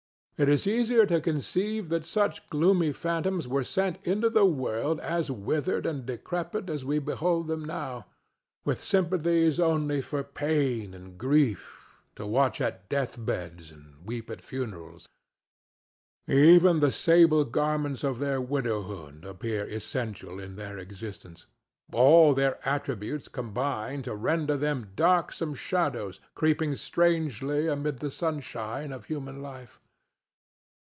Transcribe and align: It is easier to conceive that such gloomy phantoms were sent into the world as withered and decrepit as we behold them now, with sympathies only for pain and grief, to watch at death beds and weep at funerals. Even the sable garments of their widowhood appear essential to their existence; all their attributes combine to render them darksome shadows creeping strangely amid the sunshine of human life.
It 0.43 0.49
is 0.49 0.65
easier 0.65 1.05
to 1.05 1.21
conceive 1.21 1.89
that 1.89 2.03
such 2.03 2.49
gloomy 2.49 2.91
phantoms 2.93 3.47
were 3.47 3.63
sent 3.63 3.99
into 4.03 4.27
the 4.27 4.43
world 4.43 4.99
as 5.01 5.29
withered 5.29 5.85
and 5.85 6.03
decrepit 6.03 6.67
as 6.67 6.83
we 6.83 6.97
behold 6.97 7.45
them 7.45 7.63
now, 7.63 8.07
with 8.65 8.81
sympathies 8.83 9.59
only 9.59 10.01
for 10.01 10.23
pain 10.23 10.95
and 10.95 11.15
grief, 11.15 11.85
to 12.15 12.25
watch 12.25 12.59
at 12.59 12.89
death 12.89 13.23
beds 13.23 13.69
and 13.71 14.03
weep 14.03 14.31
at 14.31 14.41
funerals. 14.41 15.05
Even 16.27 16.79
the 16.79 16.91
sable 16.91 17.45
garments 17.45 18.03
of 18.03 18.17
their 18.17 18.41
widowhood 18.41 19.23
appear 19.23 19.67
essential 19.69 20.39
to 20.39 20.47
their 20.47 20.79
existence; 20.79 21.45
all 21.93 22.33
their 22.33 22.57
attributes 22.67 23.27
combine 23.27 24.01
to 24.01 24.15
render 24.15 24.57
them 24.57 24.89
darksome 24.95 25.53
shadows 25.53 26.19
creeping 26.33 26.75
strangely 26.75 27.67
amid 27.67 27.99
the 27.99 28.09
sunshine 28.09 28.91
of 28.91 29.05
human 29.05 29.39
life. 29.43 29.77